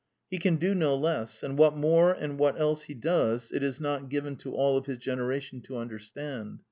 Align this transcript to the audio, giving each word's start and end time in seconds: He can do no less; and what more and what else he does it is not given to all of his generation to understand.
He 0.31 0.39
can 0.39 0.55
do 0.55 0.73
no 0.73 0.95
less; 0.95 1.43
and 1.43 1.59
what 1.59 1.77
more 1.77 2.11
and 2.11 2.39
what 2.39 2.59
else 2.59 2.85
he 2.85 2.95
does 2.95 3.51
it 3.51 3.61
is 3.61 3.79
not 3.79 4.09
given 4.09 4.35
to 4.37 4.51
all 4.55 4.75
of 4.75 4.87
his 4.87 4.97
generation 4.97 5.61
to 5.61 5.77
understand. 5.77 6.59